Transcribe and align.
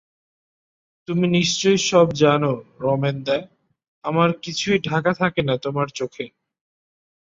তুমি 1.07 1.25
নিশ্চয় 1.27 1.77
সব 1.89 2.07
জান 2.13 2.43
রমেনদা, 2.79 3.37
আমার 4.03 4.29
কিছুই 4.41 4.77
ঢাকা 4.79 5.11
থাকে 5.13 5.41
না 5.41 5.55
তোমার 5.57 5.87
চোখে। 5.89 6.25